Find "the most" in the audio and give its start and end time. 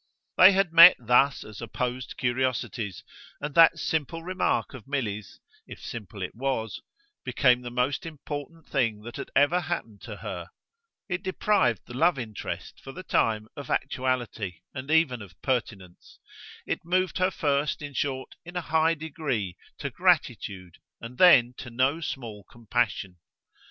7.61-8.07